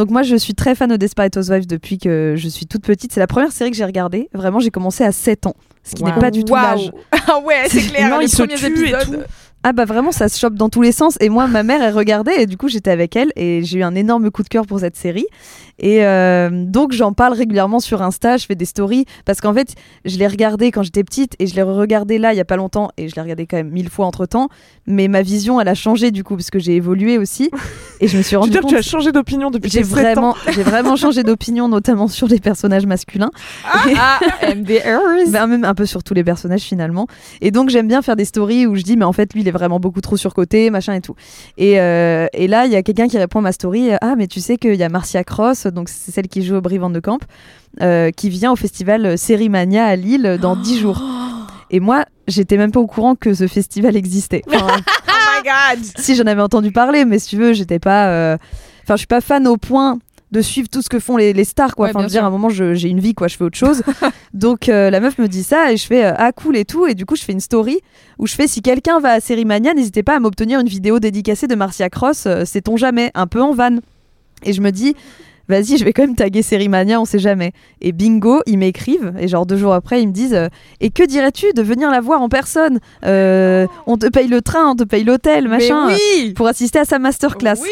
[0.00, 3.12] Donc moi, je suis très fan de Desperate Housewives depuis que je suis toute petite.
[3.12, 4.30] C'est la première série que j'ai regardée.
[4.32, 6.20] Vraiment, j'ai commencé à 7 ans, ce qui n'est Wow.
[6.20, 6.62] pas du tout Waouh.
[6.64, 6.90] l'âge.
[7.28, 8.08] Ah ouais, c'est clair.
[8.08, 9.26] Non, les il se premiers et épisodes.
[9.62, 11.18] Ah bah vraiment, ça se chope dans tous les sens.
[11.20, 13.82] Et moi, ma mère, elle regardait et du coup, j'étais avec elle et j'ai eu
[13.82, 15.26] un énorme coup de cœur pour cette série.
[15.78, 19.74] Et euh, donc, j'en parle régulièrement sur Insta, je fais des stories parce qu'en fait,
[20.04, 22.56] je l'ai regardé quand j'étais petite et je l'ai regardé là il y a pas
[22.56, 24.48] longtemps et je l'ai regardé quand même mille fois entre temps.
[24.86, 27.50] Mais ma vision, elle a changé du coup parce que j'ai évolué aussi
[28.00, 28.70] et je me suis rendu dire, compte.
[28.70, 30.00] tu as changé d'opinion depuis J'ai tes 7 ans.
[30.02, 33.30] vraiment, j'ai vraiment changé d'opinion, notamment sur les personnages masculins.
[33.64, 34.20] Ah,
[34.54, 35.30] MDRs.
[35.30, 37.06] Ben, même un peu sur tous les personnages finalement.
[37.40, 39.49] Et donc j'aime bien faire des stories où je dis mais en fait lui il
[39.50, 41.14] est vraiment beaucoup trop surcoté, machin et tout.
[41.58, 44.14] Et, euh, et là il y a quelqu'un qui répond à ma story, euh, ah
[44.16, 46.78] mais tu sais qu'il y a Marcia Cross, donc c'est celle qui joue au Brie
[46.78, 47.18] Van de Camp,
[47.82, 51.02] euh, qui vient au festival Sérimania à Lille dans 10 jours.
[51.70, 54.42] Et moi j'étais même pas au courant que ce festival existait.
[54.48, 54.66] Enfin,
[55.08, 55.84] Oh my god.
[55.98, 58.36] si j'en avais entendu parler, mais si tu veux j'étais pas...
[58.82, 59.98] Enfin je suis pas fan au point
[60.32, 61.86] de suivre tout ce que font les, les stars quoi.
[61.86, 63.58] Ouais, enfin veux dire à un moment je- j'ai une vie quoi je fais autre
[63.58, 63.82] chose.
[64.34, 66.86] Donc euh, la meuf me dit ça et je fais euh, ah cool et tout
[66.86, 67.78] et du coup je fais une story
[68.18, 71.46] où je fais si quelqu'un va à Sérimania n'hésitez pas à m'obtenir une vidéo dédicacée
[71.48, 73.80] de Marcia Cross euh, sait-on jamais un peu en vanne
[74.44, 74.94] et je me dis
[75.48, 79.26] vas-y je vais quand même taguer Sérimania on sait jamais et bingo ils m'écrivent et
[79.26, 80.46] genre deux jours après ils me disent euh,
[80.80, 82.78] et que dirais-tu de venir la voir en personne?
[83.04, 85.88] Euh, on te paye le train on te paye l'hôtel machin.
[86.34, 87.56] Pour assister à sa masterclass.
[87.60, 87.68] Oui.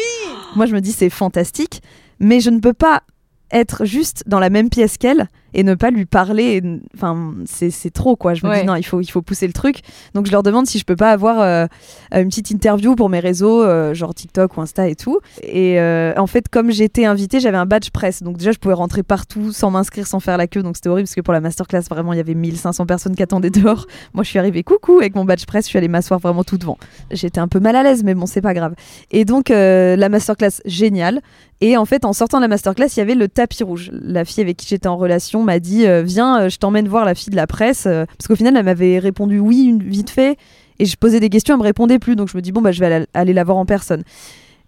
[0.57, 1.81] moi, je me dis c'est fantastique,
[2.19, 3.03] mais je ne peux pas
[3.51, 6.61] être juste dans la même pièce qu'elle et ne pas lui parler.
[6.95, 8.33] Enfin, c'est c'est trop quoi.
[8.33, 8.61] Je me Ouais.
[8.61, 9.81] dis non, il faut, il faut pousser le truc.
[10.13, 11.67] Donc je leur demande si je peux pas avoir euh,
[12.13, 15.19] une petite interview pour mes réseaux, euh, genre TikTok ou Insta et tout.
[15.43, 18.23] Et euh, en fait, comme j'étais invitée, j'avais un badge presse.
[18.23, 20.63] Donc déjà, je pouvais rentrer partout sans m'inscrire, sans faire la queue.
[20.63, 23.23] Donc c'était horrible parce que pour la masterclass, vraiment, il y avait 1500 personnes qui
[23.23, 23.85] attendaient dehors.
[24.13, 25.65] Moi, je suis arrivée coucou avec mon badge presse.
[25.65, 26.77] Je suis allée m'asseoir vraiment tout devant.
[27.11, 28.73] J'étais un peu mal à l'aise, mais bon, c'est pas grave.
[29.11, 31.21] Et donc, la masterclass, géniale.
[31.61, 33.91] Et en fait, en sortant de la masterclass, il y avait le tapis rouge.
[33.93, 37.05] La fille avec qui j'étais en relation m'a dit euh, Viens, euh, je t'emmène voir
[37.05, 37.85] la fille de la presse.
[37.85, 40.37] euh, parce qu'au final, elle m'avait répondu oui, vite fait.
[40.79, 42.15] Et je posais des questions, elle me répondait plus.
[42.15, 44.03] Donc je me dis Bon, bah, je vais aller, la voir en personne.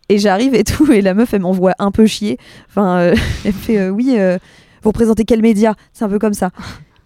[0.09, 0.91] Et j'arrive et tout.
[0.91, 2.37] Et la meuf, elle m'envoie un peu chier.
[2.69, 2.99] Enfin,
[3.45, 4.17] elle me fait Oui,
[4.83, 5.75] vous représentez quel média?
[5.93, 6.51] C'est un peu comme ça.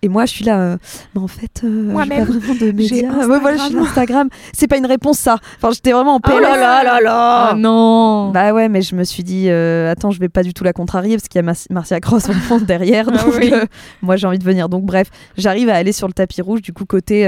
[0.05, 0.77] Et moi, je suis là, euh,
[1.15, 3.07] mais en fait, euh, j'ai Moi-même, pas vraiment de médias.
[3.07, 3.31] Instagram.
[3.31, 4.29] Ouais, voilà, je suis Instagram.
[4.53, 5.39] C'est pas une réponse, ça.
[5.57, 6.41] Enfin, j'étais vraiment en Oh PLS.
[6.43, 7.49] là là là là.
[7.51, 8.29] Oh non.
[8.29, 10.73] Bah ouais, mais je me suis dit, euh, attends, je vais pas du tout la
[10.73, 13.07] contrarier parce qu'il y a Mar- Marcia Cross vraiment derrière.
[13.17, 13.49] Ah Donc oui.
[13.51, 13.65] euh,
[14.03, 14.69] moi, j'ai envie de venir.
[14.69, 15.07] Donc bref,
[15.39, 17.21] j'arrive à aller sur le tapis rouge, du coup, côté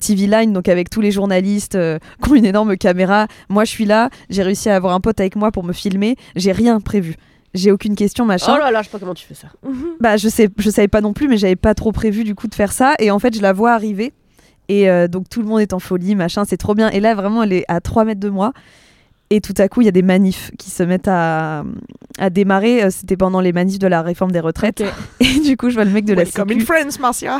[0.00, 1.76] TV Line, donc avec tous les journalistes
[2.22, 3.26] qui ont une énorme caméra.
[3.48, 6.14] Moi, je suis là, j'ai réussi à avoir un pote avec moi pour me filmer.
[6.36, 7.16] J'ai rien prévu.
[7.54, 8.54] J'ai aucune question, machin.
[8.54, 9.48] Oh là là, je sais pas comment tu fais ça.
[10.00, 12.46] Bah je sais, je savais pas non plus, mais j'avais pas trop prévu du coup
[12.48, 12.94] de faire ça.
[12.98, 14.12] Et en fait, je la vois arriver.
[14.68, 16.90] Et euh, donc tout le monde est en folie, machin, c'est trop bien.
[16.90, 18.52] Et là, vraiment, elle est à 3 mètres de moi.
[19.30, 21.64] Et tout à coup, il y a des manifs qui se mettent à,
[22.18, 22.84] à démarrer.
[22.84, 24.82] Euh, C'était pendant les manifs de la réforme des retraites.
[25.20, 27.38] Et du coup, je vois le mec de la Welcome in sécu, France, Marcia.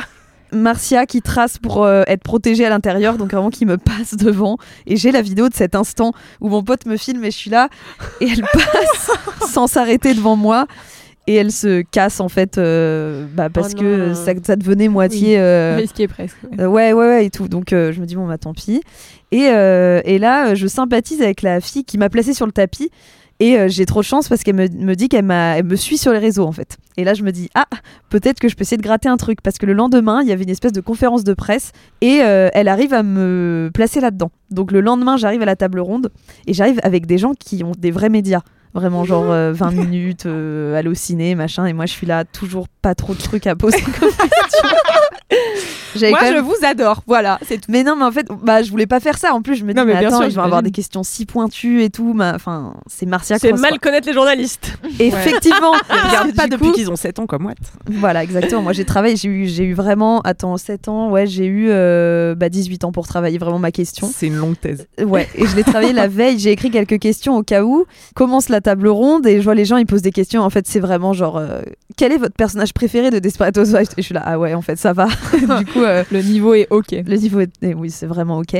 [0.53, 3.17] Marcia, qui trace pour euh, être protégée à l'intérieur.
[3.17, 4.57] Donc vraiment, qui me passe devant.
[4.87, 7.49] Et j'ai la vidéo de cet instant où mon pote me filme et je suis
[7.51, 7.69] là.
[8.19, 9.11] Et elle passe
[9.51, 10.67] sans s'arrêter devant moi.
[11.27, 15.37] Et elle se casse en fait euh, bah, parce Oh que ça, ça devenait moitié
[15.39, 16.35] euh, qui est presque.
[16.59, 18.81] euh, ouais ouais ouais et tout donc euh, je me dis bon bah tant pis
[19.31, 22.51] et, euh, et là euh, je sympathise avec la fille qui m'a placée sur le
[22.51, 22.89] tapis
[23.41, 26.13] et euh, j'ai trop de chance parce qu'elle me, me dit qu'elle me suit sur
[26.13, 27.65] les réseaux en fait et là je me dis ah
[28.09, 30.31] peut-être que je peux essayer de gratter un truc parce que le lendemain il y
[30.31, 34.31] avait une espèce de conférence de presse et euh, elle arrive à me placer là-dedans
[34.51, 36.11] donc le lendemain j'arrive à la table ronde
[36.45, 38.41] et j'arrive avec des gens qui ont des vrais médias
[38.73, 41.65] Vraiment, genre euh, 20 minutes, euh, aller au ciné, machin.
[41.65, 44.69] Et moi, je suis là, toujours pas trop de trucs à poser comme question.
[45.99, 47.01] Moi, je vous adore.
[47.07, 47.69] Voilà, c'est tout.
[47.71, 49.33] mais non, mais en fait, bah, je voulais pas faire ça.
[49.33, 50.71] En plus, je me dis, Non, mais mais bien attends, sûr, ils vont avoir des
[50.71, 52.13] questions si pointues et tout.
[52.13, 53.79] ma- Enfin, c'est Marcia C'est mal quoi.
[53.79, 54.77] connaître les journalistes.
[54.99, 55.73] Effectivement.
[55.89, 57.51] Ils regardent pas depuis qu'ils ont 7 ans comme moi.
[57.89, 58.61] Voilà, exactement.
[58.61, 62.35] Moi, j'ai travaillé, j'ai eu, j'ai eu vraiment, attends, 7 ans, ouais, j'ai eu euh,
[62.35, 64.09] bah, 18 ans pour travailler vraiment ma question.
[64.13, 64.87] C'est une longue thèse.
[65.03, 67.85] Ouais, et je l'ai travaillé la veille, j'ai écrit quelques questions au cas où.
[68.15, 70.41] Commence la table ronde et je vois les gens, ils posent des questions.
[70.41, 71.61] En fait, c'est vraiment genre, euh,
[71.97, 74.61] quel est votre personnage préféré de Desperate Housewives Et je suis là, ah ouais, en
[74.61, 75.07] fait, ça va.
[75.59, 76.91] du coup, euh, Le niveau est ok.
[76.91, 77.51] le niveau est...
[77.61, 78.55] eh oui, c'est vraiment ok.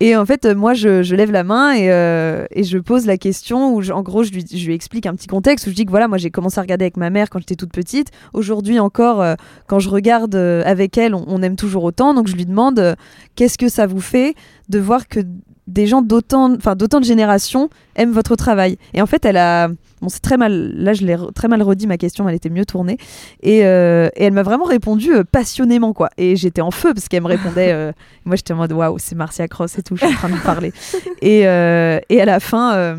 [0.00, 3.16] Et en fait, euh, moi, je, lève la main et, euh, et je pose la
[3.16, 6.08] question où, en gros, je lui, explique un petit contexte où je dis que voilà,
[6.08, 8.10] moi, j'ai commencé à regarder avec ma mère quand j'étais toute petite.
[8.32, 9.24] Aujourd'hui encore,
[9.66, 12.14] quand je regarde avec elle, on, aime toujours autant.
[12.14, 12.96] Donc, je lui demande
[13.34, 14.34] qu'est-ce que ça vous fait
[14.70, 15.20] de voir que
[15.66, 18.76] des gens d'autant, enfin, d'autant de générations aiment votre travail.
[18.92, 20.72] Et en fait, elle a, bon, c'est très mal.
[20.74, 22.28] Là, je l'ai très mal redit ma question.
[22.28, 22.96] Elle était mieux tournée.
[23.42, 26.10] Et, euh, et elle m'a vraiment répondu euh, passionnément, quoi.
[26.16, 27.72] Et j'étais en feu parce qu'elle me répondait.
[27.72, 27.92] euh,
[28.24, 29.96] moi, j'étais en mode waouh, c'est Marcia Cross et tout.
[29.96, 30.72] Je suis en train de parler.
[31.22, 32.96] et, et à la fin.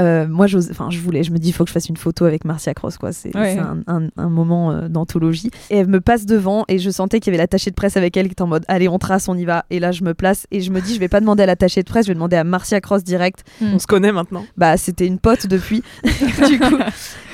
[0.00, 2.24] Euh, moi, enfin, je voulais, je me dis, il faut que je fasse une photo
[2.24, 3.12] avec Marcia Cross, quoi.
[3.12, 3.58] C'est Ouais.
[3.58, 5.50] un, un- un moment euh, d'anthologie.
[5.70, 8.16] Et elle me passe devant et je sentais qu'il y avait l'attaché de presse avec
[8.16, 9.64] elle qui était en mode, allez, on trace, on y va.
[9.70, 11.82] Et là, je me place et je me dis, je vais pas demander à l'attaché
[11.82, 13.44] de presse, je vais demander à Marcia Cross direct.
[13.60, 14.44] On se connaît maintenant.
[14.56, 15.82] Bah, c'était une pote depuis,
[16.48, 16.76] du coup.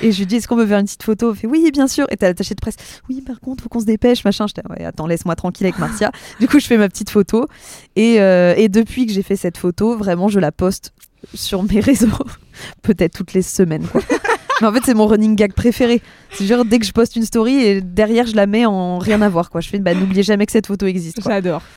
[0.01, 1.31] Et je lui dis, est-ce qu'on peut faire une petite photo?
[1.31, 2.05] Elle fait, oui, bien sûr.
[2.09, 2.75] Et t'as l'attaché de presse,
[3.09, 4.45] oui, par contre, faut qu'on se dépêche, machin.
[4.47, 6.11] J'étais, ouais, attends, laisse-moi tranquille avec Marcia.
[6.39, 7.45] du coup, je fais ma petite photo.
[7.95, 10.93] Et, euh, et depuis que j'ai fait cette photo, vraiment, je la poste
[11.33, 12.07] sur mes réseaux.
[12.87, 14.01] Peut-être toutes les semaines, quoi.
[14.61, 16.01] Mais en fait, c'est mon running gag préféré.
[16.31, 19.21] C'est genre, dès que je poste une story et derrière, je la mets en rien
[19.21, 19.59] à voir, quoi.
[19.59, 21.19] Je fais, bah, n'oubliez jamais que cette photo existe.
[21.21, 21.61] J'adore.